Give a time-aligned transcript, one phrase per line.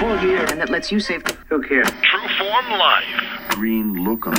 [0.00, 0.46] Full gear.
[0.50, 1.22] And that lets you save.
[1.48, 1.88] Who cares?
[2.02, 3.48] True Form Life.
[3.50, 4.34] Green look on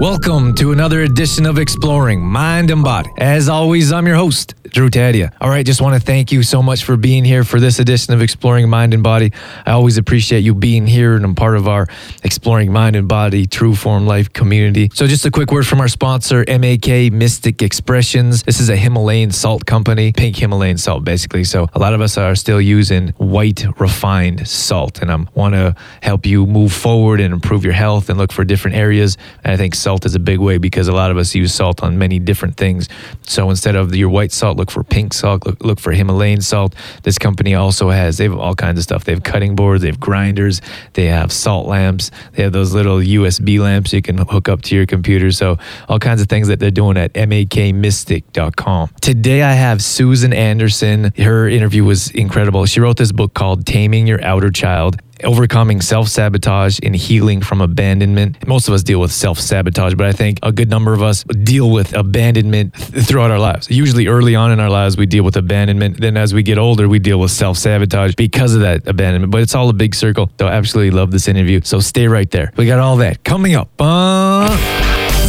[0.00, 3.10] Welcome to another edition of Exploring Mind and Body.
[3.18, 5.30] As always, I'm your host, Drew Tadia.
[5.42, 8.14] All right, just want to thank you so much for being here for this edition
[8.14, 9.30] of Exploring Mind and Body.
[9.66, 11.86] I always appreciate you being here, and I'm part of our
[12.24, 14.90] Exploring Mind and Body True Form Life community.
[14.94, 18.42] So, just a quick word from our sponsor, MAK Mystic Expressions.
[18.44, 21.44] This is a Himalayan salt company, pink Himalayan salt, basically.
[21.44, 25.76] So, a lot of us are still using white refined salt, and I want to
[26.00, 29.18] help you move forward and improve your health and look for different areas.
[29.44, 31.82] And I think salt is a big way because a lot of us use salt
[31.82, 32.88] on many different things.
[33.22, 36.74] So, instead of your white salt, look for pink salt, look, look for Himalayan salt.
[37.02, 39.04] This company also has, they have all kinds of stuff.
[39.04, 40.60] They have cutting boards, they have grinders,
[40.94, 44.74] they have salt lamps, they have those little USB lamps you can hook up to
[44.74, 45.30] your computer.
[45.32, 45.58] So,
[45.88, 48.90] all kinds of things that they're doing at makmystic.com.
[49.00, 51.12] Today, I have Susan Anderson.
[51.16, 52.66] Her interview was incredible.
[52.66, 57.60] She wrote this book called Taming Your Outer Child overcoming self sabotage and healing from
[57.60, 58.46] abandonment.
[58.46, 61.24] Most of us deal with self sabotage, but I think a good number of us
[61.24, 63.70] deal with abandonment th- throughout our lives.
[63.70, 66.00] Usually, early on in our lives, we deal with abandonment.
[66.00, 69.30] Then, as we get older, we deal with self sabotage because of that abandonment.
[69.32, 70.30] But it's all a big circle.
[70.38, 71.60] So, I absolutely love this interview.
[71.64, 72.52] So, stay right there.
[72.56, 73.70] We got all that coming up.
[73.78, 74.56] Uh-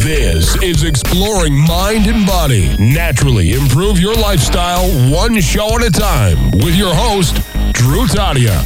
[0.02, 2.74] This is Exploring Mind and Body.
[2.80, 7.36] Naturally improve your lifestyle one show at a time with your host,
[7.72, 8.64] Drew Tadia.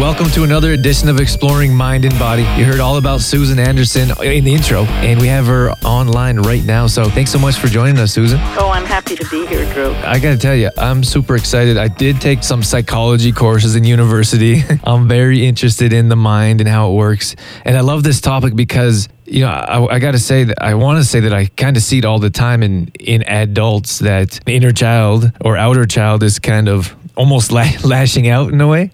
[0.00, 2.42] Welcome to another edition of Exploring Mind and Body.
[2.58, 6.62] You heard all about Susan Anderson in the intro, and we have her online right
[6.64, 6.86] now.
[6.86, 8.38] So thanks so much for joining us, Susan.
[8.58, 9.92] Oh, I'm happy to be here, Drew.
[9.94, 11.78] I got to tell you, I'm super excited.
[11.78, 14.62] I did take some psychology courses in university.
[14.84, 17.36] I'm very interested in the mind and how it works.
[17.64, 20.74] And I love this topic because you know, I, I got to say that I
[20.74, 23.98] want to say that I kind of see it all the time in in adults
[24.00, 28.60] that the inner child or outer child is kind of almost la- lashing out in
[28.60, 28.90] a way.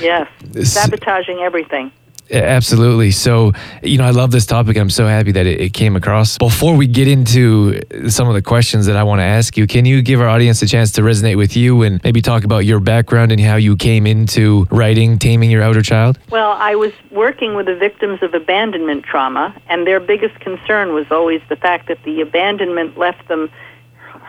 [0.00, 0.28] Yes,
[0.62, 1.92] sabotaging everything.
[2.30, 3.10] Absolutely.
[3.10, 3.52] So,
[3.82, 4.78] you know, I love this topic.
[4.78, 6.38] I'm so happy that it, it, came across.
[6.38, 9.84] Before we get into some of the questions that I want to ask you, can
[9.84, 12.80] you give our audience a chance to resonate with you and maybe talk about your
[12.80, 16.18] background and how you came into writing Taming Your Outer Child?
[16.30, 21.06] Well, I was working with the victims of abandonment trauma, and their biggest concern was
[21.10, 23.50] always the fact that the abandonment left them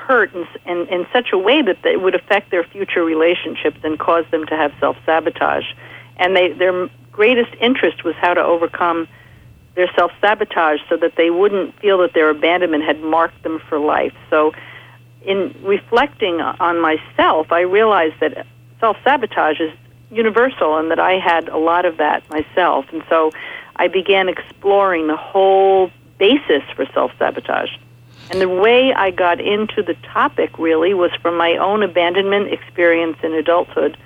[0.06, 4.00] hurt in, in, in such a way that it would affect their future relationships and
[4.00, 5.66] cause them to have self sabotage.
[6.18, 9.08] And they, their greatest interest was how to overcome
[9.76, 13.80] their self sabotage so that they wouldn't feel that their abandonment had marked them for
[13.80, 14.14] life.
[14.30, 14.54] So,
[15.22, 18.46] in reflecting on myself, I realized that
[18.80, 19.72] self sabotage is
[20.12, 22.86] universal and that I had a lot of that myself.
[22.92, 23.32] And so
[23.76, 27.72] I began exploring the whole basis for self sabotage.
[28.32, 33.18] And the way I got into the topic really was from my own abandonment experience
[33.24, 33.98] in adulthood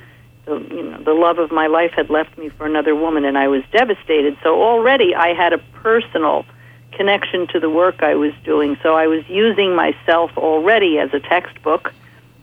[0.49, 3.37] the you know the love of my life had left me for another woman and
[3.37, 4.37] I was devastated.
[4.43, 6.45] So already I had a personal
[6.91, 8.77] connection to the work I was doing.
[8.83, 11.93] So I was using myself already as a textbook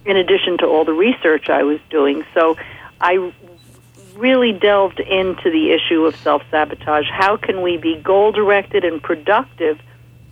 [0.05, 2.25] in addition to all the research I was doing.
[2.33, 2.57] So
[3.01, 3.33] I
[4.15, 7.11] really delved into the issue of self-sabotage.
[7.11, 9.79] How can we be goal-directed and productive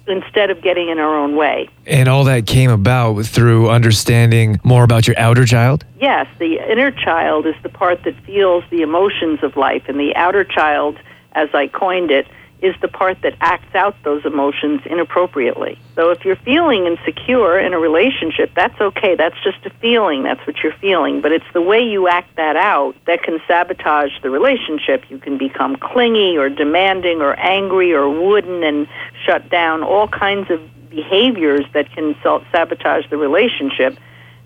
[0.07, 1.69] instead of getting in our own way.
[1.87, 5.85] And all that came about through understanding more about your outer child?
[6.01, 10.15] Yes, the inner child is the part that feels the emotions of life, and the
[10.17, 10.99] outer child,
[11.33, 12.27] as I coined it,
[12.63, 15.79] is the part that acts out those emotions inappropriately.
[15.97, 19.17] So if you're feeling insecure in a relationship, that's okay.
[19.17, 20.23] That's just a feeling.
[20.23, 21.21] That's what you're feeling.
[21.21, 25.05] But it's the way you act that out that can sabotage the relationship.
[25.11, 28.89] You can become clingy or demanding or angry or wooden and
[29.27, 33.99] shut down all kinds of behaviors that can sabotage the relationship.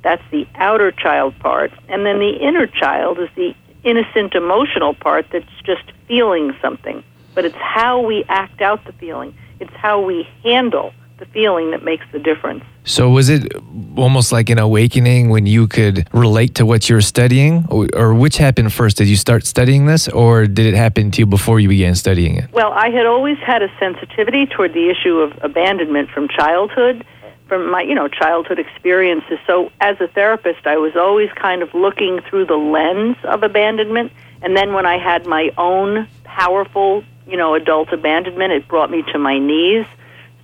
[0.02, 1.72] That's the outer child part.
[1.88, 3.54] And then the inner child is the
[3.84, 7.04] innocent emotional part that's just feeling something
[7.38, 9.32] but it's how we act out the feeling.
[9.60, 12.64] It's how we handle the feeling that makes the difference.
[12.82, 13.54] So, was it
[13.96, 17.64] almost like an awakening when you could relate to what you're studying?
[17.68, 18.96] Or, or, which happened first?
[18.96, 22.34] Did you start studying this, or did it happen to you before you began studying
[22.34, 22.52] it?
[22.52, 27.06] Well, I had always had a sensitivity toward the issue of abandonment from childhood.
[27.46, 29.38] From my, you know, childhood experiences.
[29.46, 34.10] So, as a therapist, I was always kind of looking through the lens of abandonment.
[34.42, 38.52] And then, when I had my own powerful you know, adult abandonment.
[38.52, 39.86] It brought me to my knees.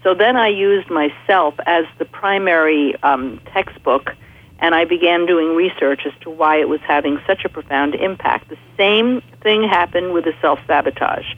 [0.03, 4.15] So then I used myself as the primary um, textbook,
[4.59, 8.49] and I began doing research as to why it was having such a profound impact.
[8.49, 11.35] The same thing happened with the self sabotage,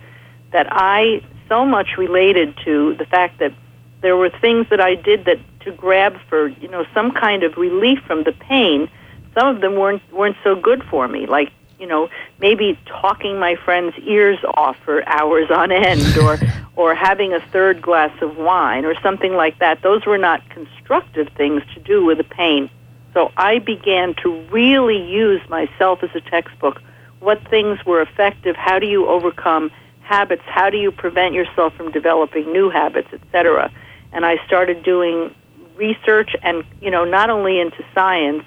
[0.52, 3.52] that I so much related to the fact that
[4.00, 7.56] there were things that I did that to grab for you know some kind of
[7.56, 8.90] relief from the pain
[9.36, 11.26] some of them weren't weren't so good for me.
[11.26, 12.08] Like you know,
[12.40, 16.38] maybe talking my friend's ears off for hours on end, or
[16.76, 19.82] or having a third glass of wine, or something like that.
[19.82, 22.70] Those were not constructive things to do with the pain.
[23.14, 26.82] So I began to really use myself as a textbook.
[27.20, 28.56] What things were effective?
[28.56, 29.70] How do you overcome
[30.00, 30.42] habits?
[30.44, 33.72] How do you prevent yourself from developing new habits, etc.?
[34.12, 35.34] And I started doing
[35.76, 38.44] research and you know not only into science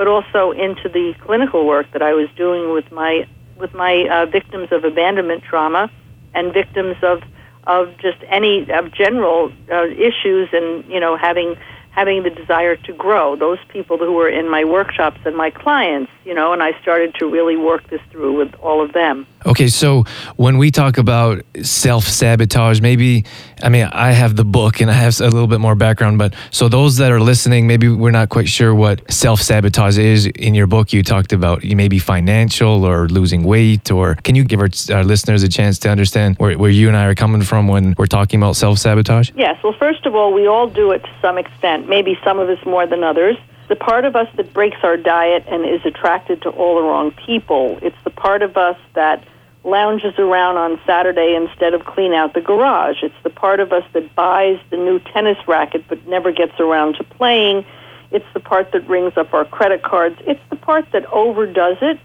[0.00, 4.24] but also into the clinical work that I was doing with my with my uh,
[4.24, 5.90] victims of abandonment trauma
[6.32, 7.22] and victims of
[7.64, 11.54] of just any of general uh, issues and you know having
[11.90, 13.36] having the desire to grow.
[13.36, 17.14] Those people who were in my workshops and my clients, you know, and I started
[17.16, 19.26] to really work this through with all of them.
[19.46, 20.04] Okay, so
[20.36, 23.24] when we talk about self sabotage, maybe,
[23.62, 26.34] I mean, I have the book and I have a little bit more background, but
[26.50, 30.26] so those that are listening, maybe we're not quite sure what self sabotage is.
[30.26, 34.60] In your book, you talked about maybe financial or losing weight, or can you give
[34.60, 37.66] our, our listeners a chance to understand where, where you and I are coming from
[37.66, 39.30] when we're talking about self sabotage?
[39.36, 42.48] Yes, well, first of all, we all do it to some extent, maybe some of
[42.50, 43.36] us more than others
[43.70, 47.12] the part of us that breaks our diet and is attracted to all the wrong
[47.12, 47.78] people.
[47.80, 49.24] It's the part of us that
[49.62, 52.96] lounges around on Saturday instead of clean out the garage.
[53.04, 56.96] It's the part of us that buys the new tennis racket but never gets around
[56.96, 57.64] to playing.
[58.10, 60.16] It's the part that rings up our credit cards.
[60.26, 62.00] It's the part that overdoes it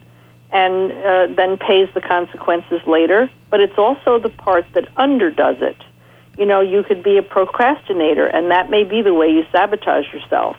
[0.51, 3.27] and uh, then pays the consequences later.
[3.49, 5.77] But it's also the part that underdoes it.
[6.37, 10.13] You know, you could be a procrastinator, and that may be the way you sabotage
[10.13, 10.57] yourself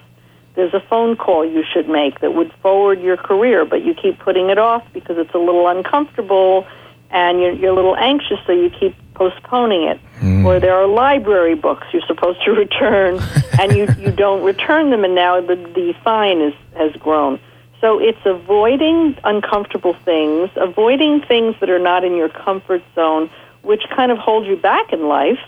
[0.56, 4.19] there's a phone call you should make that would forward your career, but you keep
[4.19, 6.67] putting it off because it's a little uncomfortable
[7.11, 10.00] and you're, you're a little anxious, so you keep postponing it.
[10.20, 10.44] Mm.
[10.44, 13.20] Or there are library books you're supposed to return,
[13.61, 17.38] and you, you don't return them, and now the, the fine is, has grown.
[17.81, 23.31] So it's avoiding uncomfortable things, avoiding things that are not in your comfort zone,
[23.62, 25.38] which kind of hold you back in life.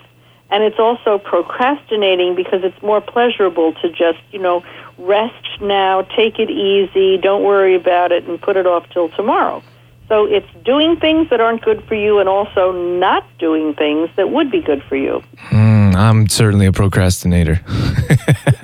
[0.51, 4.63] And it's also procrastinating because it's more pleasurable to just, you know,
[4.99, 9.63] rest now, take it easy, don't worry about it, and put it off till tomorrow.
[10.09, 14.31] So it's doing things that aren't good for you and also not doing things that
[14.31, 15.23] would be good for you.
[15.51, 17.61] Mm, I'm certainly a procrastinator.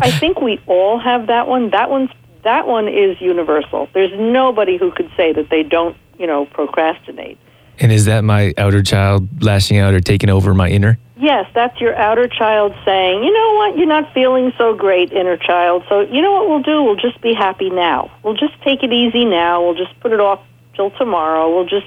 [0.01, 1.71] I think we all have that one.
[1.71, 2.11] That one's
[2.45, 3.89] that one is universal.
[3.93, 7.39] There's nobody who could say that they don't, you know, procrastinate.
[7.79, 10.99] And is that my outer child lashing out or taking over my inner?
[11.17, 15.37] Yes, that's your outer child saying, you know what, you're not feeling so great, inner
[15.37, 15.85] child.
[15.89, 16.83] So, you know what we'll do?
[16.83, 18.11] We'll just be happy now.
[18.23, 19.63] We'll just take it easy now.
[19.65, 20.41] We'll just put it off
[20.75, 21.55] till tomorrow.
[21.55, 21.87] We'll just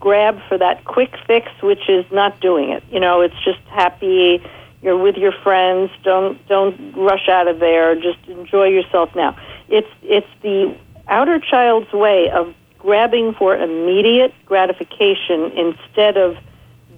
[0.00, 2.84] grab for that quick fix, which is not doing it.
[2.90, 4.42] You know, it's just happy.
[4.82, 5.90] You're with your friends.
[6.02, 7.94] Don't don't rush out of there.
[7.94, 9.34] Just enjoy yourself now.
[9.68, 10.76] It's it's the
[11.08, 12.54] outer child's way of
[12.84, 16.36] grabbing for immediate gratification instead of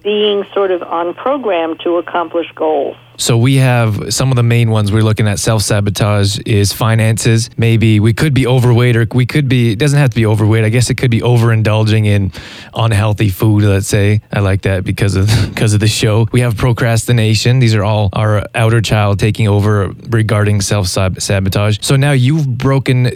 [0.03, 2.95] being sort of on program to accomplish goals.
[3.19, 7.49] So we have some of the main ones we're looking at self sabotage is finances.
[7.57, 10.63] Maybe we could be overweight or we could be it doesn't have to be overweight.
[10.63, 12.31] I guess it could be overindulging in
[12.75, 14.21] unhealthy food, let's say.
[14.31, 16.27] I like that because of because of the show.
[16.31, 17.57] We have procrastination.
[17.57, 21.79] These are all our outer child taking over regarding self sabotage.
[21.81, 23.11] So now you've broken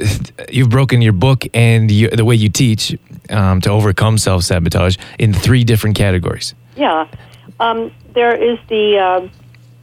[0.50, 2.98] you've broken your book and you, the way you teach
[3.30, 6.56] um, to overcome self sabotage in three different categories.
[6.76, 7.08] Yeah.
[7.60, 9.28] Um, there is the uh,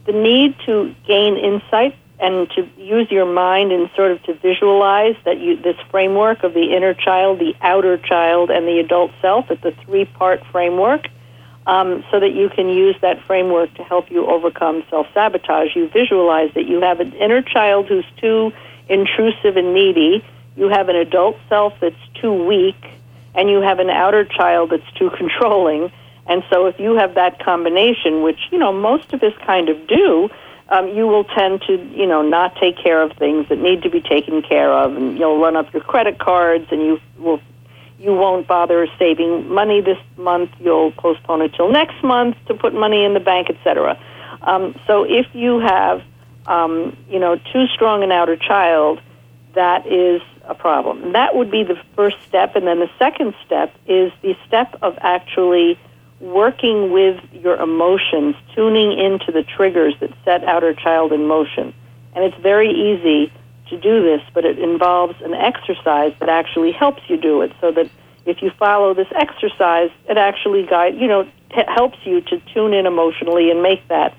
[0.05, 5.15] the need to gain insight and to use your mind and sort of to visualize
[5.23, 9.49] that you this framework of the inner child, the outer child, and the adult self.
[9.49, 11.07] It's a three part framework.
[11.67, 15.75] Um, so that you can use that framework to help you overcome self sabotage.
[15.75, 18.51] You visualize that you have an inner child who's too
[18.87, 20.25] intrusive and needy,
[20.59, 22.75] you have an adult self that's too weak,
[23.33, 25.91] and you have an outer child that's too controlling.
[26.29, 29.87] And so if you have that combination, which, you know, most of us kind of
[29.87, 30.29] do,
[30.69, 33.89] um, you will tend to, you know, not take care of things that need to
[33.89, 37.41] be taken care of, and you'll run up your credit cards, and you will,
[37.97, 40.51] you won't bother saving money this month.
[40.59, 43.99] You'll postpone it till next month to put money in the bank, etc.
[44.43, 46.03] Um, so if you have,
[46.45, 49.01] um, you know, too strong an outer child,
[49.55, 51.11] that is a problem.
[51.13, 54.97] that would be the first step, and then the second step is the step of
[55.01, 55.77] actually
[56.19, 61.73] working with your emotions, tuning into the triggers that set outer child in motion.
[62.13, 63.31] And it's very easy
[63.69, 67.71] to do this, but it involves an exercise that actually helps you do it so
[67.71, 67.89] that
[68.25, 72.73] if you follow this exercise, it actually guide, you know, t- helps you to tune
[72.73, 74.15] in emotionally and make that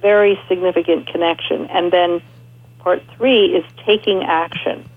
[0.00, 1.66] very significant connection.
[1.66, 2.22] And then
[2.78, 4.88] part three is taking action.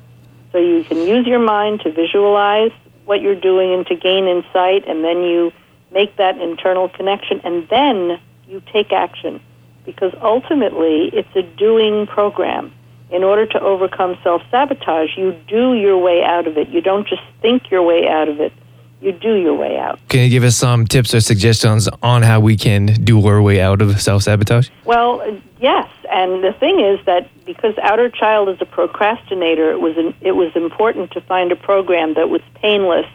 [0.51, 2.71] So you can use your mind to visualize
[3.05, 5.51] what you're doing and to gain insight, and then you
[5.91, 9.41] make that internal connection, and then you take action.
[9.86, 12.71] Because ultimately, it's a doing program.
[13.10, 16.69] In order to overcome self sabotage, you do your way out of it.
[16.69, 18.53] You don't just think your way out of it
[19.01, 20.00] you do your way out.
[20.07, 23.60] Can you give us some tips or suggestions on how we can do our way
[23.60, 24.69] out of self sabotage?
[24.86, 25.89] Well, yes.
[26.12, 30.33] And the thing is that because outer child is a procrastinator, it was an, it
[30.33, 33.07] was important to find a program that was painless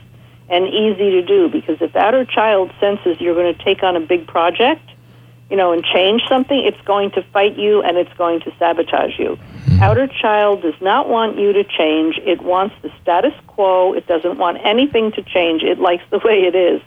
[0.49, 1.49] and easy to do.
[1.49, 4.83] Because if outer child senses you're going to take on a big project,
[5.51, 9.19] you know, and change something, it's going to fight you and it's going to sabotage
[9.19, 9.37] you.
[9.37, 9.83] Mm-hmm.
[9.83, 12.19] Outer child does not want you to change.
[12.25, 13.93] It wants the status quo.
[13.93, 15.63] It doesn't want anything to change.
[15.63, 16.83] It likes the way it is.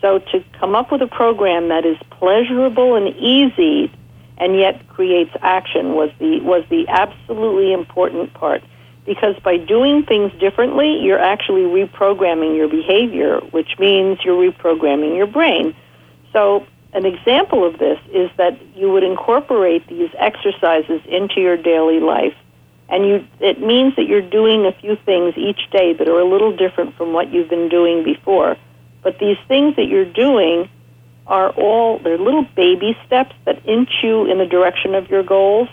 [0.00, 3.90] So to come up with a program that is pleasurable and easy
[4.38, 8.62] and yet creates action was the was the absolutely important part
[9.06, 15.26] because by doing things differently, you're actually reprogramming your behavior, which means you're reprogramming your
[15.26, 15.74] brain.
[16.32, 22.00] So an example of this is that you would incorporate these exercises into your daily
[22.00, 22.34] life.
[22.88, 26.24] And you, it means that you're doing a few things each day that are a
[26.24, 28.56] little different from what you've been doing before.
[29.02, 30.68] But these things that you're doing
[31.26, 35.68] are all, they're little baby steps that inch you in the direction of your goals.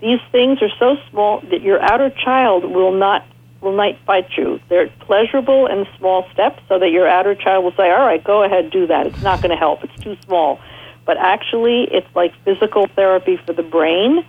[0.00, 3.24] These things are so small that your outer child will not
[3.60, 4.60] will not fight you.
[4.68, 8.44] They're pleasurable and small steps so that your outer child will say, all right, go
[8.44, 9.06] ahead, do that.
[9.08, 9.82] It's not going to help.
[9.82, 10.60] It's too small.
[11.04, 14.24] But actually, it's like physical therapy for the brain.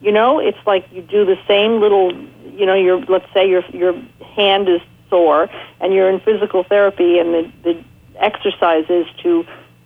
[0.00, 2.12] You know, it's like you do the same little,
[2.54, 3.94] you know, your let's say your your
[4.36, 5.48] hand is sore
[5.80, 7.84] and you're in physical therapy and the, the
[8.16, 9.44] exercise is to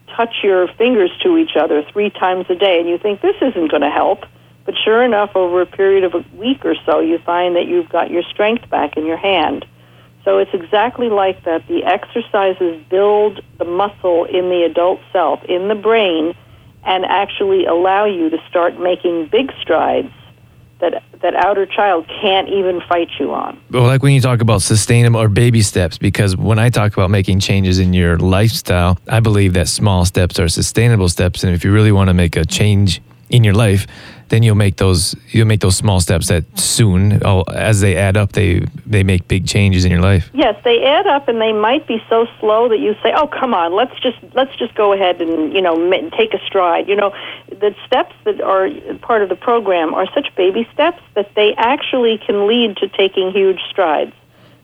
[0.08, 3.70] touch your fingers to each other three times a day and you think this isn't
[3.70, 4.26] going to help
[4.64, 7.88] but sure enough, over a period of a week or so, you find that you've
[7.88, 9.66] got your strength back in your hand.
[10.24, 11.66] So it's exactly like that.
[11.66, 16.34] The exercises build the muscle in the adult self, in the brain,
[16.84, 20.12] and actually allow you to start making big strides
[20.82, 23.58] that that outer child can't even fight you on.
[23.70, 27.10] Well, like when you talk about sustainable or baby steps, because when I talk about
[27.10, 31.64] making changes in your lifestyle, I believe that small steps are sustainable steps, and if
[31.64, 33.00] you really want to make a change
[33.30, 33.86] in your life,
[34.32, 37.22] then you'll make those you'll make those small steps that soon
[37.52, 41.06] as they add up they they make big changes in your life yes they add
[41.06, 44.16] up and they might be so slow that you say oh come on let's just
[44.32, 45.76] let's just go ahead and you know
[46.16, 47.14] take a stride you know
[47.50, 48.70] the steps that are
[49.02, 53.30] part of the program are such baby steps that they actually can lead to taking
[53.32, 54.14] huge strides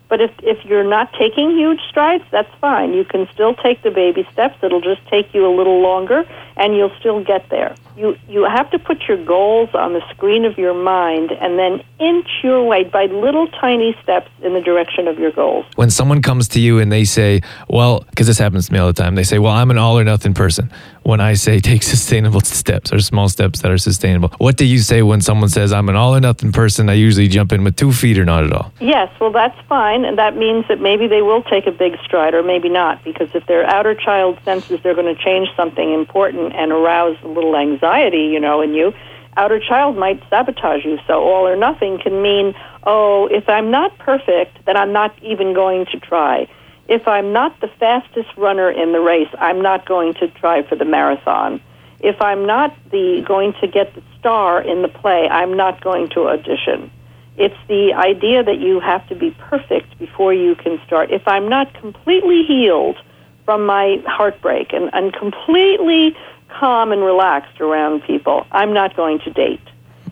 [0.09, 2.93] but if, if you're not taking huge strides, that's fine.
[2.93, 4.57] You can still take the baby steps.
[4.63, 7.75] It'll just take you a little longer, and you'll still get there.
[7.99, 11.83] You, you have to put your goals on the screen of your mind and then
[11.99, 15.65] inch your way by little tiny steps in the direction of your goals.
[15.75, 18.87] When someone comes to you and they say, well, because this happens to me all
[18.87, 20.71] the time, they say, well, I'm an all or nothing person.
[21.03, 24.79] When I say take sustainable steps or small steps that are sustainable, what do you
[24.79, 26.89] say when someone says, I'm an all or nothing person?
[26.89, 28.71] I usually jump in with two feet or not at all.
[28.79, 32.33] Yes, well, that's fine and that means that maybe they will take a big stride
[32.33, 36.53] or maybe not because if their outer child senses they're going to change something important
[36.55, 38.93] and arouse a little anxiety you know in you
[39.37, 40.97] outer child might sabotage you.
[41.07, 42.53] So all or nothing can mean
[42.83, 46.47] oh if i'm not perfect then i'm not even going to try.
[46.87, 50.75] If i'm not the fastest runner in the race i'm not going to try for
[50.75, 51.61] the marathon.
[51.99, 56.09] If i'm not the going to get the star in the play i'm not going
[56.09, 56.91] to audition.
[57.37, 61.09] It's the idea that you have to be perfect before you can start.
[61.09, 62.97] If I'm not completely healed
[63.45, 66.17] from my heartbreak and, and completely
[66.49, 69.61] calm and relaxed around people, I'm not going to date.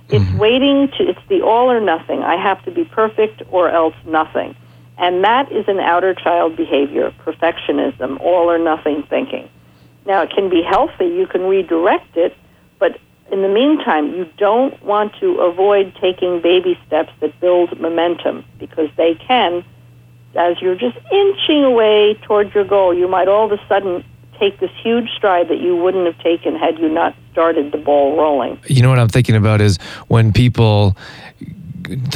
[0.10, 0.38] It's mm-hmm.
[0.38, 2.24] waiting to, it's the all or nothing.
[2.24, 4.56] I have to be perfect or else nothing.
[4.98, 9.50] And that is an outer child behavior, perfectionism, all or nothing thinking.
[10.06, 11.06] Now, it can be healthy.
[11.06, 12.36] You can redirect it,
[12.80, 12.98] but
[13.32, 18.90] in the meantime, you don't want to avoid taking baby steps that build momentum because
[18.96, 19.66] they can,
[20.36, 24.04] as you're just inching away towards your goal, you might all of a sudden
[24.40, 28.18] take this huge stride that you wouldn't have taken had you not started the ball
[28.18, 28.60] rolling.
[28.68, 29.78] You know what I'm thinking about is
[30.08, 30.96] when people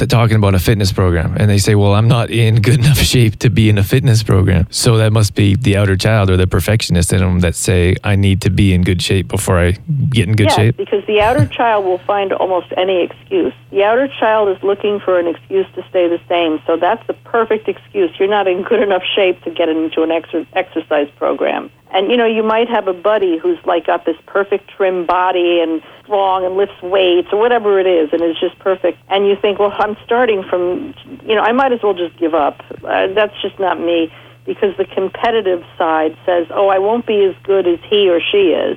[0.08, 3.38] talking about a fitness program and they say, well, I'm not in good enough shape
[3.40, 4.66] to be in a fitness program.
[4.70, 8.16] So that must be the outer child or the perfectionist in them that say, I
[8.16, 9.72] need to be in good shape before I
[10.10, 10.76] get in good yes, shape.
[10.76, 13.54] because the outer child will find almost any excuse.
[13.72, 16.60] The outer child is looking for an excuse to stay the same.
[16.66, 18.10] So that's the perfect excuse.
[18.18, 21.70] You're not in good enough shape to get into an exer- exercise program.
[21.90, 25.60] And you know, you might have a buddy who's like got this perfect trim body
[25.60, 28.98] and strong and lifts weights or whatever it is, and is just perfect.
[29.08, 32.34] And you think, well, I'm starting from, you know, I might as well just give
[32.34, 32.62] up.
[32.84, 34.12] Uh, that's just not me
[34.44, 38.52] because the competitive side says, oh, I won't be as good as he or she
[38.52, 38.76] is,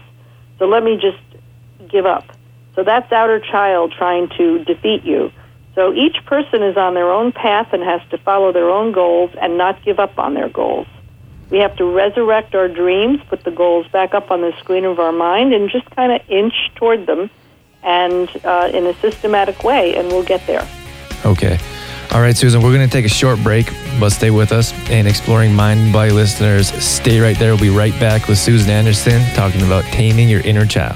[0.58, 1.20] so let me just
[1.90, 2.35] give up.
[2.76, 5.32] So that's outer child trying to defeat you.
[5.76, 9.32] So each person is on their own path and has to follow their own goals
[9.42, 10.88] and not give up on their goals.
[11.50, 15.00] We have to resurrect our dreams, put the goals back up on the screen of
[15.00, 17.30] our mind, and just kind of inch toward them
[17.84, 20.68] and uh, in a systematic way, and we'll get there.
[21.26, 21.60] Okay.
[22.12, 24.74] All right, Susan, we're going to take a short break, but stay with us.
[24.90, 27.52] And exploring mind and body listeners, stay right there.
[27.52, 30.96] We'll be right back with Susan Anderson talking about taming your inner child.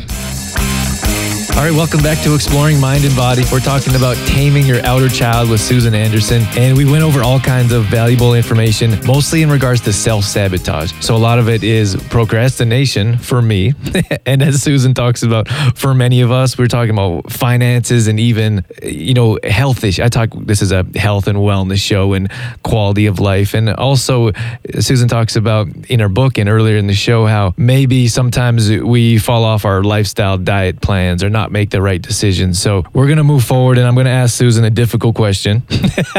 [1.53, 3.43] All right, welcome back to Exploring Mind and Body.
[3.51, 7.39] We're talking about taming your outer child with Susan Anderson, and we went over all
[7.39, 10.91] kinds of valuable information, mostly in regards to self sabotage.
[11.01, 13.73] So, a lot of it is procrastination for me.
[14.25, 18.65] and as Susan talks about, for many of us, we're talking about finances and even,
[18.81, 20.03] you know, health issues.
[20.03, 22.31] I talk, this is a health and wellness show and
[22.63, 23.53] quality of life.
[23.53, 24.31] And also,
[24.79, 29.19] Susan talks about in her book and earlier in the show how maybe sometimes we
[29.19, 32.61] fall off our lifestyle diet plans or not make the right decisions.
[32.61, 35.63] So we're going to move forward, and I'm going to ask Susan a difficult question.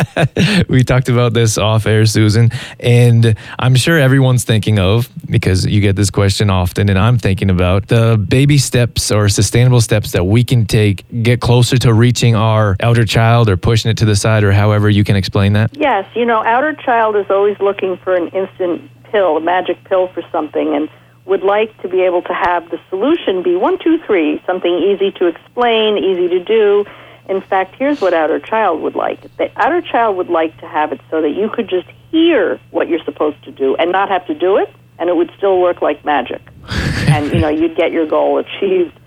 [0.69, 2.51] we talked about this off air, Susan,
[2.81, 7.51] and I'm sure everyone's thinking of, because you get this question often, and I'm thinking
[7.51, 12.35] about the baby steps or sustainable steps that we can take, get closer to reaching
[12.35, 15.77] our elder child or pushing it to the side, or however you can explain that.
[15.77, 20.09] Yes, you know, outer child is always looking for an instant pill, a magic pill
[20.09, 20.89] for something, and
[21.25, 25.13] would like to be able to have the solution be one, two, three, something easy
[25.13, 26.85] to explain, easy to do.
[27.29, 29.21] In fact, here's what outer child would like.
[29.37, 32.89] The outer child would like to have it so that you could just hear what
[32.89, 35.81] you're supposed to do and not have to do it, and it would still work
[35.81, 36.43] like magic.
[37.09, 38.99] and you know, you'd get your goal achieved.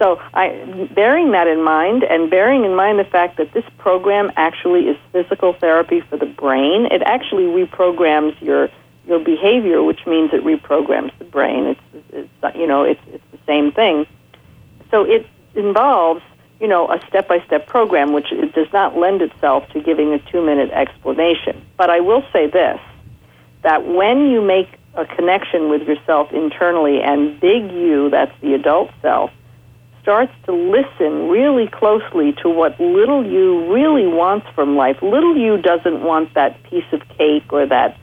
[0.00, 4.32] So, I, bearing that in mind, and bearing in mind the fact that this program
[4.34, 8.70] actually is physical therapy for the brain, it actually reprograms your
[9.06, 11.66] your behavior, which means it reprograms the brain.
[11.66, 11.80] It's,
[12.12, 14.06] it's you know it's it's the same thing.
[14.90, 16.22] So it involves
[16.60, 21.64] you know a step-by-step program, which does not lend itself to giving a two-minute explanation.
[21.76, 22.80] But I will say this:
[23.62, 28.90] that when you make a connection with yourself internally, and big you, that's the adult
[29.00, 29.30] self,
[30.02, 35.00] starts to listen really closely to what little you really wants from life.
[35.02, 37.96] Little you doesn't want that piece of cake or that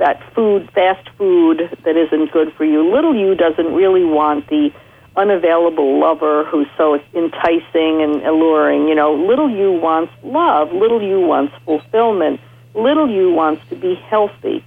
[0.00, 2.90] that food, fast food that isn't good for you.
[2.92, 4.72] Little you doesn't really want the
[5.16, 8.88] unavailable lover who's so enticing and alluring.
[8.88, 10.72] You know, little you wants love.
[10.72, 12.40] Little you wants fulfillment.
[12.74, 14.64] Little you wants to be healthy.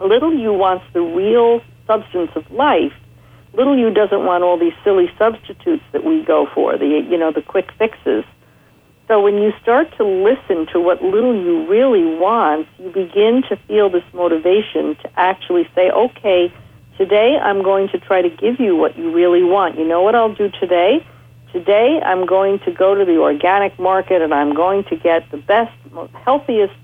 [0.00, 2.92] Little you wants the real substance of life.
[3.54, 7.32] Little you doesn't want all these silly substitutes that we go for, the you know,
[7.32, 8.24] the quick fixes.
[9.08, 13.56] So when you start to listen to what little you really want, you begin to
[13.66, 16.52] feel this motivation to actually say, okay,
[16.98, 19.78] today I'm going to try to give you what you really want.
[19.78, 21.06] You know what I'll do today?
[21.54, 25.38] Today I'm going to go to the organic market and I'm going to get the
[25.38, 25.72] best,
[26.22, 26.74] healthiest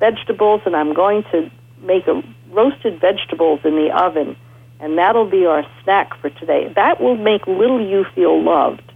[0.00, 1.50] vegetables and I'm going to
[1.82, 4.36] make a roasted vegetables in the oven
[4.80, 6.72] and that'll be our snack for today.
[6.76, 8.90] That will make little you feel loved.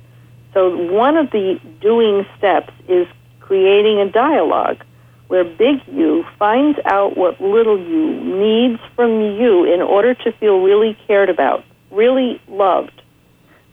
[0.54, 3.06] So one of the doing steps is
[3.40, 4.82] creating a dialogue
[5.28, 10.60] where big you finds out what little you needs from you in order to feel
[10.62, 13.02] really cared about, really loved.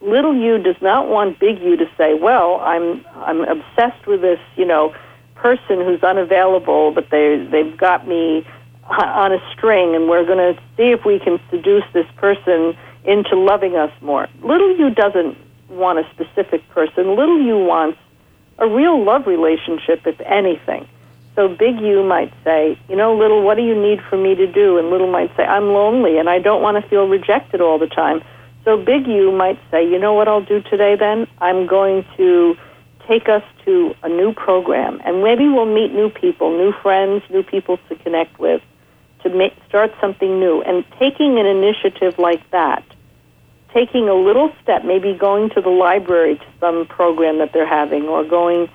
[0.02, 4.38] Little you does not want big you to say, "Well, I'm I'm obsessed with this,
[4.56, 4.94] you know,
[5.34, 8.46] person who's unavailable, but they they've got me
[8.88, 13.34] on a string and we're going to see if we can seduce this person into
[13.34, 17.16] loving us more." Little you doesn't want a specific person.
[17.16, 17.98] Little you wants
[18.58, 20.88] a real love relationship, if anything.
[21.34, 24.46] So big you might say, you know, little, what do you need for me to
[24.46, 24.78] do?
[24.78, 27.86] And little might say, I'm lonely and I don't want to feel rejected all the
[27.86, 28.22] time.
[28.64, 31.26] So big you might say, you know what I'll do today then?
[31.38, 32.56] I'm going to
[33.06, 37.42] take us to a new program and maybe we'll meet new people, new friends, new
[37.42, 38.62] people to connect with,
[39.22, 40.62] to make, start something new.
[40.62, 42.82] And taking an initiative like that
[43.76, 48.04] taking a little step, maybe going to the library to some program that they're having,
[48.04, 48.70] or going,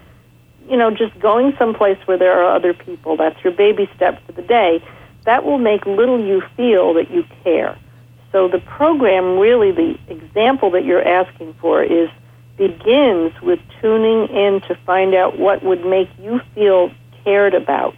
[0.70, 3.18] you know, just going someplace where there are other people.
[3.18, 4.84] That's your baby step for the day.
[5.26, 7.76] That will make little you feel that you care.
[8.32, 12.10] So the program, really, the example that you're asking for is
[12.58, 16.92] begins with tuning in to find out what would make you feel
[17.24, 17.96] cared about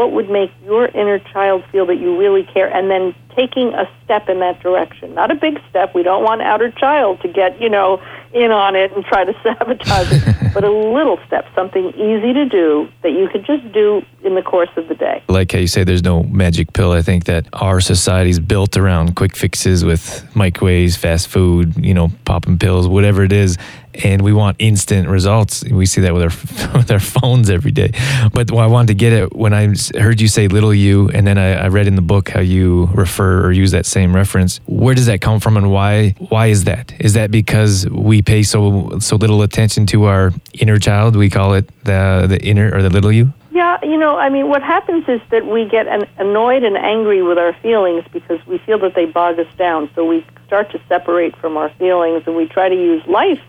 [0.00, 3.86] what would make your inner child feel that you really care, and then taking a
[4.02, 5.14] step in that direction.
[5.14, 5.94] Not a big step.
[5.94, 9.34] We don't want outer child to get, you know, in on it and try to
[9.42, 14.02] sabotage it, but a little step, something easy to do that you could just do
[14.24, 15.22] in the course of the day.
[15.28, 16.92] Like how you say there's no magic pill.
[16.92, 21.92] I think that our society is built around quick fixes with microwaves, fast food, you
[21.92, 23.58] know, popping pills, whatever it is
[23.94, 25.64] and we want instant results.
[25.64, 27.92] We see that with our with our phones every day.
[28.32, 31.38] But I wanted to get it when I heard you say "little you," and then
[31.38, 34.60] I, I, read in the book how you refer or use that same reference.
[34.66, 36.10] Where does that come from, and why?
[36.18, 36.92] Why is that?
[37.00, 41.16] Is that because we pay so so little attention to our inner child?
[41.16, 43.32] We call it the the inner or the little you.
[43.52, 47.20] Yeah, you know, I mean, what happens is that we get an, annoyed and angry
[47.22, 49.90] with our feelings because we feel that they bog us down.
[49.94, 53.40] So we start to separate from our feelings, and we try to use life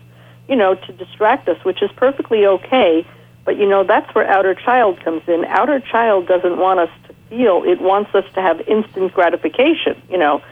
[0.48, 3.06] you know, to distract us, which is perfectly okay.
[3.44, 5.44] But, you know, that's where outer child comes in.
[5.46, 10.18] Outer child doesn't want us to feel, it wants us to have instant gratification, you
[10.18, 10.42] know.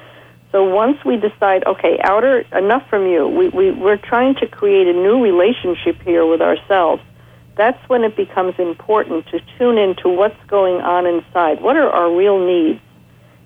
[0.53, 4.89] So once we decide, okay, outer, enough from you, we, we, we're trying to create
[4.89, 7.03] a new relationship here with ourselves,
[7.57, 11.61] that's when it becomes important to tune into what's going on inside.
[11.61, 12.81] What are our real needs?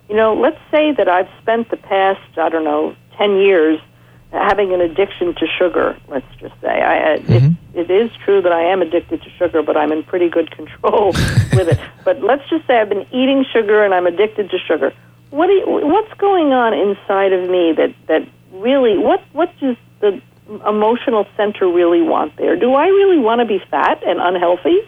[0.09, 3.79] You know, let's say that I've spent the past, I don't know, 10 years
[4.35, 5.97] having an addiction to sugar.
[6.07, 7.77] Let's just say I, mm-hmm.
[7.77, 10.51] it, it is true that I am addicted to sugar, but I'm in pretty good
[10.51, 11.07] control
[11.53, 11.79] with it.
[12.03, 14.93] But let's just say I've been eating sugar and I'm addicted to sugar.
[15.31, 20.21] What you, what's going on inside of me that that really what what does the
[20.67, 22.55] emotional center really want there?
[22.55, 24.79] Do I really want to be fat and unhealthy?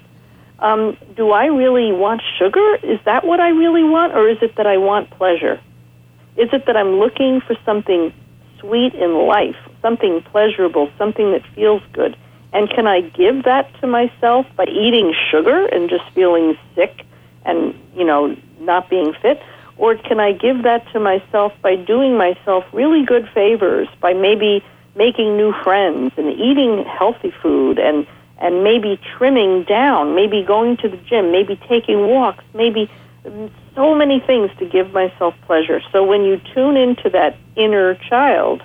[0.59, 2.75] Um, do I really want sugar?
[2.83, 5.59] Is that what I really want, or is it that I want pleasure?
[6.35, 8.13] Is it that I'm looking for something
[8.59, 12.15] sweet in life, something pleasurable, something that feels good.
[12.53, 17.05] And can I give that to myself by eating sugar and just feeling sick
[17.45, 19.41] and, you know, not being fit?
[19.77, 24.63] Or can I give that to myself by doing myself really good favors, by maybe
[24.95, 28.07] making new friends and eating healthy food and,
[28.39, 32.89] and maybe trimming down, maybe going to the gym, maybe taking walks, maybe
[33.75, 35.81] so many things to give myself pleasure.
[35.91, 38.63] So when you tune into that inner child,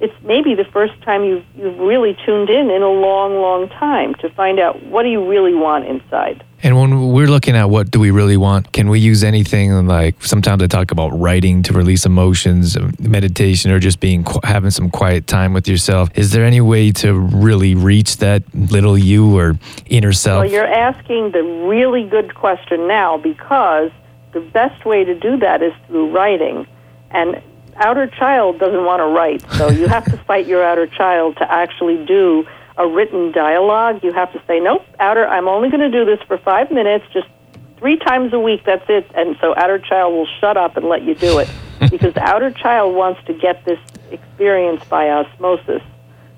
[0.00, 4.14] it's maybe the first time you've, you've really tuned in in a long, long time
[4.16, 6.44] to find out what do you really want inside.
[6.62, 10.22] And when we're looking at what do we really want, can we use anything like
[10.24, 15.26] sometimes I talk about writing to release emotions, meditation, or just being having some quiet
[15.26, 16.08] time with yourself.
[16.14, 20.44] Is there any way to really reach that little you or inner self?
[20.44, 23.90] Well, you're asking the really good question now because
[24.32, 26.66] the best way to do that is through writing.
[27.10, 27.42] And
[27.76, 31.50] outer child doesn't want to write, so you have to fight your outer child to
[31.50, 32.46] actually do
[32.80, 34.02] a written dialogue.
[34.02, 37.04] You have to say, nope, outer, I'm only going to do this for five minutes,
[37.12, 37.28] just
[37.76, 39.06] three times a week, that's it.
[39.14, 41.48] And so outer child will shut up and let you do it.
[41.90, 43.78] because the outer child wants to get this
[44.10, 45.82] experience by osmosis,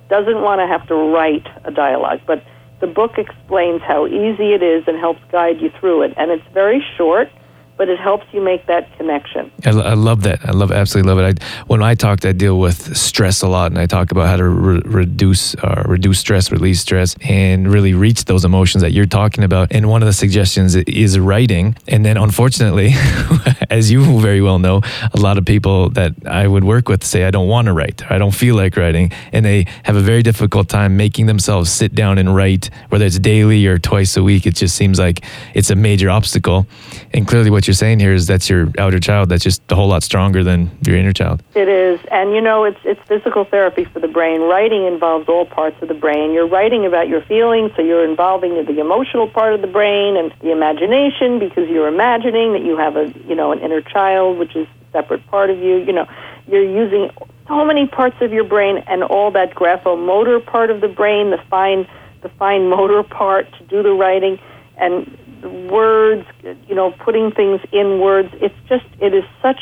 [0.09, 2.21] doesn't want to have to write a dialogue.
[2.27, 2.45] But
[2.81, 6.15] the book explains how easy it is and helps guide you through it.
[6.17, 7.31] And it's very short
[7.77, 9.51] but it helps you make that connection.
[9.65, 10.45] I, I love that.
[10.45, 11.43] I love absolutely love it.
[11.43, 14.37] I, when I talk, I deal with stress a lot, and I talk about how
[14.37, 19.07] to re- reduce uh, reduce stress, release stress, and really reach those emotions that you're
[19.07, 19.73] talking about.
[19.73, 21.77] And one of the suggestions is writing.
[21.89, 22.91] And then, unfortunately,
[23.71, 24.83] as you very well know,
[25.13, 28.03] a lot of people that I would work with say I don't want to write,
[28.11, 31.95] I don't feel like writing, and they have a very difficult time making themselves sit
[31.95, 34.47] down and write, whether it's daily or twice a week.
[34.47, 36.67] It just seems like it's a major obstacle.
[37.13, 39.75] And clearly, what you're you're saying here is that's your outer child that's just a
[39.75, 41.43] whole lot stronger than your inner child.
[41.55, 44.43] It is, and you know, it's it's physical therapy for the brain.
[44.43, 46.33] Writing involves all parts of the brain.
[46.33, 50.35] You're writing about your feelings, so you're involving the emotional part of the brain and
[50.43, 54.55] the imagination because you're imagining that you have a you know an inner child, which
[54.55, 55.77] is a separate part of you.
[55.79, 56.07] You know,
[56.47, 57.11] you're using
[57.49, 61.41] so many parts of your brain and all that graphomotor part of the brain, the
[61.49, 61.89] fine
[62.21, 64.39] the fine motor part to do the writing
[64.77, 66.27] and words,
[66.69, 68.31] you know, putting things in words.
[68.35, 69.61] It's just, it is such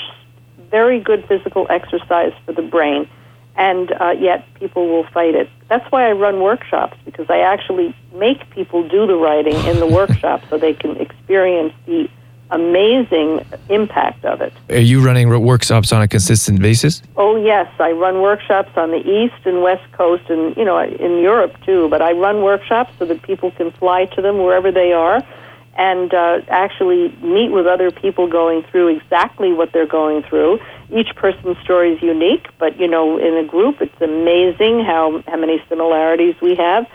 [0.71, 3.09] very good physical exercise for the brain,
[3.57, 5.49] and uh, yet people will fight it.
[5.69, 9.87] That's why I run workshops because I actually make people do the writing in the
[10.01, 12.09] workshop so they can experience the
[12.51, 14.53] amazing impact of it.
[14.71, 17.03] Are you running workshops on a consistent basis?
[17.17, 21.19] Oh yes, I run workshops on the east and west coast, and you know in
[21.19, 21.89] Europe too.
[21.89, 25.23] But I run workshops so that people can fly to them wherever they are,
[25.81, 30.61] and uh, actually meet with other people going through exactly what they're going through.
[30.95, 35.39] Each person's story is unique, but you know in a group, it's amazing how how
[35.39, 36.87] many similarities we have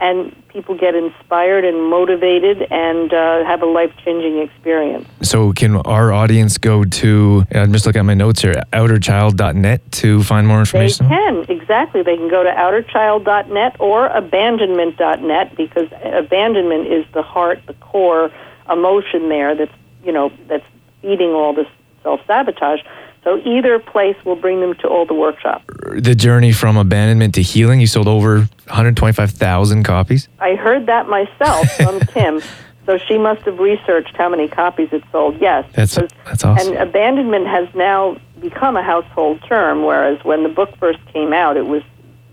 [0.00, 5.06] and people get inspired and motivated and uh, have a life changing experience.
[5.22, 10.22] So, can our audience go to, I'm just looking at my notes here, outerchild.net to
[10.22, 11.08] find more information?
[11.08, 12.02] They can, exactly.
[12.02, 18.30] They can go to outerchild.net or abandonment.net because abandonment is the heart, the core
[18.70, 19.72] emotion there that's,
[20.04, 20.64] you know, that's
[21.02, 21.68] feeding all this
[22.02, 22.80] self sabotage.
[23.24, 25.64] So either place will bring them to all the workshops.
[25.96, 30.28] The journey from abandonment to healing, you sold over 125,000 copies?
[30.40, 32.42] I heard that myself from Kim.
[32.84, 35.40] So she must have researched how many copies it sold.
[35.40, 35.66] Yes.
[35.72, 36.74] That's, that's awesome.
[36.74, 41.56] And abandonment has now become a household term, whereas when the book first came out,
[41.56, 41.82] it was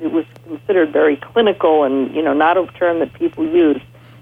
[0.01, 3.81] it was considered very clinical and you know not a term that people used.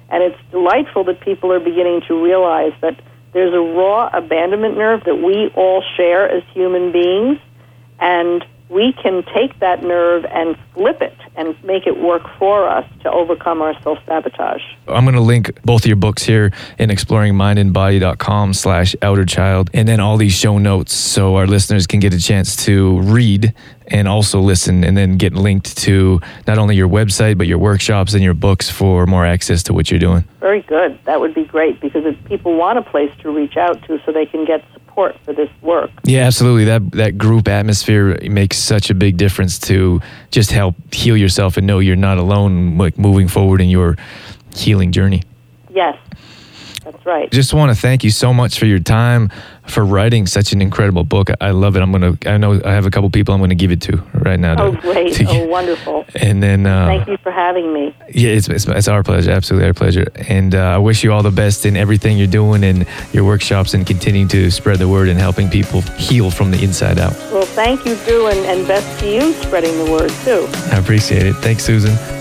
[0.09, 2.99] And it's delightful that people are beginning to realize that
[3.33, 7.39] there's a raw abandonment nerve that we all share as human beings,
[7.99, 12.87] and we can take that nerve and flip it and make it work for us
[13.01, 14.61] to overcome our self-sabotage.
[14.87, 19.87] I'm going to link both of your books here in exploringmindandbody.com slash outer child and
[19.87, 23.53] then all these show notes so our listeners can get a chance to read
[23.89, 28.13] and also listen and then get linked to not only your website but your workshops
[28.13, 30.23] and your books for more access to what you're doing.
[30.39, 30.99] Very good.
[31.05, 34.11] That would be great because if people want a place to reach out to so
[34.11, 35.91] they can get support for this work.
[36.03, 36.65] Yeah, absolutely.
[36.65, 41.65] That that group atmosphere makes such a big difference to just help heal yourself and
[41.65, 43.97] know you're not alone like moving forward in your
[44.55, 45.23] healing journey.
[45.69, 45.97] Yes.
[46.83, 47.31] That's right.
[47.31, 49.29] Just want to thank you so much for your time,
[49.69, 51.29] for writing such an incredible book.
[51.39, 51.81] I love it.
[51.81, 52.17] I'm gonna.
[52.25, 54.55] I know I have a couple people I'm gonna give it to right now.
[54.55, 55.13] To, oh, great!
[55.15, 56.05] To, oh, wonderful.
[56.15, 56.65] And then.
[56.65, 57.95] Uh, thank you for having me.
[58.09, 59.31] Yeah, it's, it's, it's our pleasure.
[59.31, 60.07] Absolutely our pleasure.
[60.27, 63.73] And uh, I wish you all the best in everything you're doing in your workshops
[63.73, 67.13] and continuing to spread the word and helping people heal from the inside out.
[67.31, 70.47] Well, thank you, Drew, and, and best to you spreading the word too.
[70.73, 71.33] I appreciate it.
[71.35, 72.18] Thanks, Susan.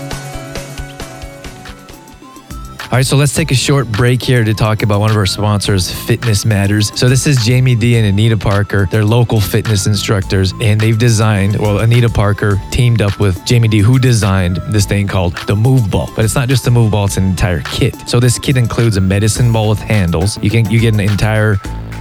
[2.91, 5.27] All right, so let's take a short break here to talk about one of our
[5.27, 6.91] sponsors, Fitness Matters.
[6.99, 8.87] So this is Jamie D and Anita Parker.
[8.89, 13.77] They're local fitness instructors, and they've designed, well, Anita Parker teamed up with Jamie D,
[13.77, 16.09] who designed this thing called the Move Ball.
[16.15, 17.93] But it's not just the Move Ball; it's an entire kit.
[18.09, 20.41] So this kit includes a medicine ball with handles.
[20.41, 21.57] You can you get an entire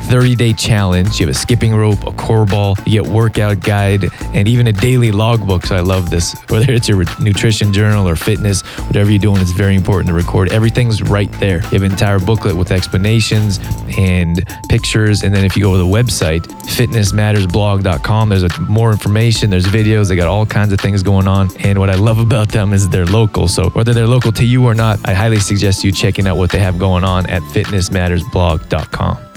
[0.08, 1.20] 30 day challenge.
[1.20, 4.72] You have a skipping rope, a core ball, you get workout guide, and even a
[4.72, 5.66] daily logbook.
[5.66, 6.34] So I love this.
[6.48, 10.50] Whether it's your nutrition journal or fitness, whatever you're doing, it's very important to record.
[10.50, 11.58] Everything's right there.
[11.64, 13.60] You have an entire booklet with explanations
[13.98, 15.22] and pictures.
[15.22, 16.40] And then if you go to the website,
[16.78, 21.50] fitnessmattersblog.com, there's more information, there's videos, they got all kinds of things going on.
[21.58, 23.46] And what I love about them is they're local.
[23.48, 26.50] So whether they're local to you or not, I highly suggest you checking out what
[26.50, 29.27] they have going on at fitnessmattersblog.com.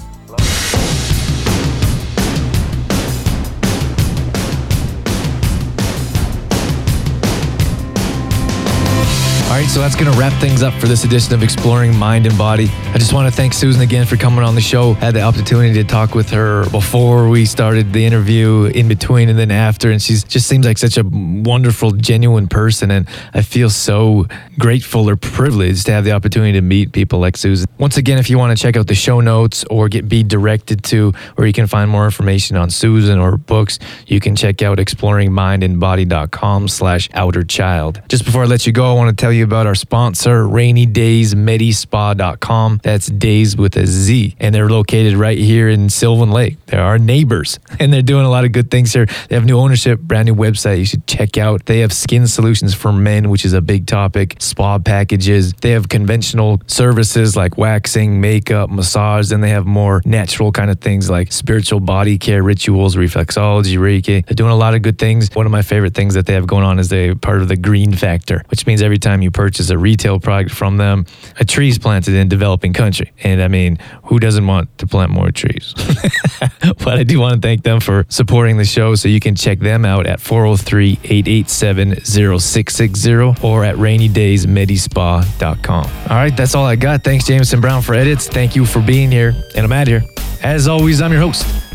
[9.52, 12.24] All right, so that's going to wrap things up for this edition of Exploring Mind
[12.24, 12.70] and Body.
[12.94, 14.94] I just want to thank Susan again for coming on the show.
[14.94, 19.38] Had the opportunity to talk with her before we started the interview, in between, and
[19.38, 19.90] then after.
[19.90, 22.90] And she just seems like such a wonderful, genuine person.
[22.90, 24.26] And I feel so
[24.58, 27.66] grateful or privileged to have the opportunity to meet people like Susan.
[27.76, 30.82] Once again, if you want to check out the show notes or get be directed
[30.84, 34.78] to where you can find more information on Susan or books, you can check out
[34.78, 38.00] exploringmindandbody.com slash outer child.
[38.08, 40.86] Just before I let you go, I want to tell you about our sponsor, Rainy
[40.86, 42.80] Dayz Medispa.com.
[42.82, 44.36] That's days with a Z.
[44.40, 46.64] And they're located right here in Sylvan Lake.
[46.66, 49.06] They're our neighbors and they're doing a lot of good things here.
[49.28, 51.66] They have new ownership, brand new website you should check out.
[51.66, 55.52] They have skin solutions for men, which is a big topic, spa packages.
[55.54, 59.32] They have conventional services like waxing, makeup, massage.
[59.32, 64.24] and they have more natural kind of things like spiritual body care rituals, reflexology, Reiki.
[64.24, 65.28] They're doing a lot of good things.
[65.34, 67.56] One of my favorite things that they have going on is they part of the
[67.56, 71.06] green factor, which means every time you purchase a retail product from them,
[71.38, 73.12] a tree is planted in developing country.
[73.22, 75.74] And I mean, who doesn't want to plant more trees?
[76.78, 78.94] but I do want to thank them for supporting the show.
[78.94, 85.84] So you can check them out at 403 887 0660 or at rainydayzmedispa.com.
[85.84, 87.04] All right, that's all I got.
[87.04, 88.28] Thanks, Jameson Brown, for edits.
[88.28, 89.34] Thank you for being here.
[89.54, 90.02] And I'm out here.
[90.42, 91.46] As always, I'm your host,